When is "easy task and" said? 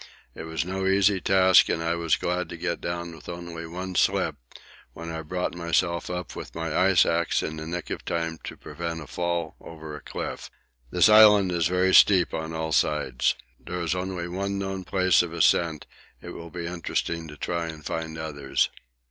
0.87-1.83